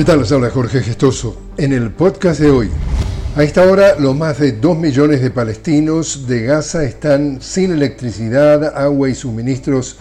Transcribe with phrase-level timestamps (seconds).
[0.00, 0.20] ¿Qué tal?
[0.20, 1.36] Les habla Jorge Gestoso.
[1.58, 2.70] En el podcast de hoy,
[3.36, 8.78] a esta hora los más de 2 millones de palestinos de Gaza están sin electricidad,
[8.78, 9.98] agua y suministros,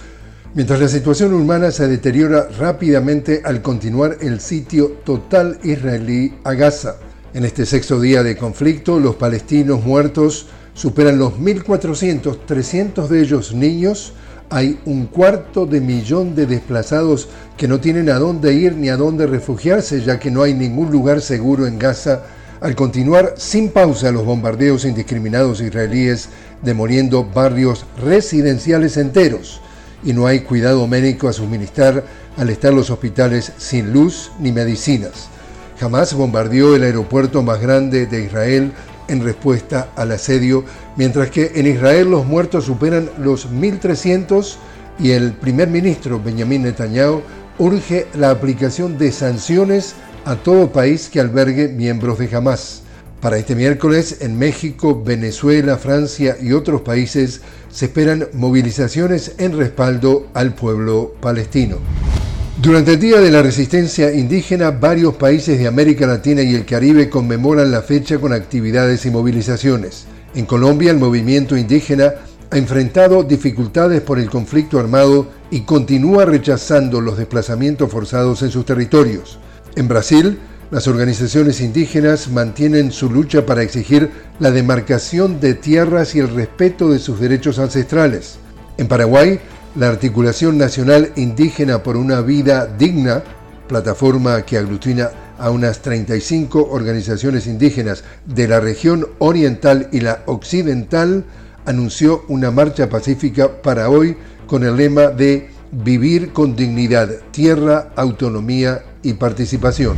[0.54, 6.96] mientras la situación humana se deteriora rápidamente al continuar el sitio total israelí a Gaza.
[7.34, 10.46] En este sexto día de conflicto, los palestinos muertos
[10.76, 14.14] superan los 1.400, 300 de ellos niños,
[14.50, 18.98] hay un cuarto de millón de desplazados que no tienen a dónde ir ni a
[18.98, 22.24] dónde refugiarse, ya que no hay ningún lugar seguro en Gaza,
[22.60, 26.30] al continuar sin pausa los bombardeos indiscriminados israelíes,
[26.64, 29.62] demoliendo barrios residenciales enteros,
[30.04, 32.04] y no hay cuidado médico a suministrar
[32.38, 35.28] al estar los hospitales sin luz ni medicinas.
[35.80, 38.72] Jamás bombardeó el aeropuerto más grande de Israel
[39.10, 40.64] en respuesta al asedio,
[40.96, 44.56] mientras que en Israel los muertos superan los 1.300
[45.00, 47.22] y el primer ministro Benjamin Netanyahu
[47.58, 49.96] urge la aplicación de sanciones
[50.26, 52.84] a todo país que albergue miembros de Hamas.
[53.22, 60.28] Para este miércoles, en México, Venezuela, Francia y otros países se esperan movilizaciones en respaldo
[60.34, 61.80] al pueblo palestino.
[62.62, 67.10] Durante el Día de la Resistencia Indígena, varios países de América Latina y el Caribe
[67.10, 70.08] conmemoran la fecha con actividades y movilizaciones.
[70.36, 72.16] En Colombia, el movimiento indígena
[72.52, 78.66] ha enfrentado dificultades por el conflicto armado y continúa rechazando los desplazamientos forzados en sus
[78.66, 79.40] territorios.
[79.78, 80.38] En Brasil,
[80.70, 86.92] las organizaciones indígenas mantienen su lucha para exigir la demarcación de tierras y el respeto
[86.92, 88.38] de sus derechos ancestrales.
[88.78, 89.40] En Paraguay,
[89.80, 93.24] la Articulación Nacional Indígena por una Vida Digna,
[93.66, 101.24] plataforma que aglutina a unas 35 organizaciones indígenas de la región oriental y la occidental,
[101.66, 108.84] anunció una marcha pacífica para hoy con el lema de Vivir con dignidad, tierra, autonomía
[109.02, 109.96] y participación.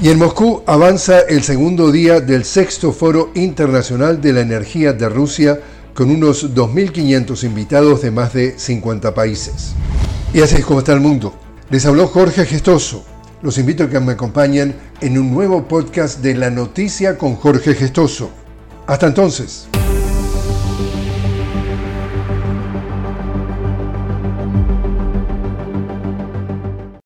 [0.00, 5.08] Y en Moscú avanza el segundo día del sexto Foro Internacional de la Energía de
[5.08, 5.58] Rusia,
[5.96, 9.72] con unos 2.500 invitados de más de 50 países.
[10.34, 11.34] Y así es como está el mundo.
[11.70, 13.02] Les habló Jorge Gestoso.
[13.42, 17.74] Los invito a que me acompañen en un nuevo podcast de La Noticia con Jorge
[17.74, 18.30] Gestoso.
[18.86, 19.68] Hasta entonces.